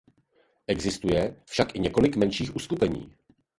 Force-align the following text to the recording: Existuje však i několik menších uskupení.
Existuje 0.67 1.35
však 1.45 1.75
i 1.75 1.79
několik 1.79 2.15
menších 2.15 2.55
uskupení. 2.55 3.13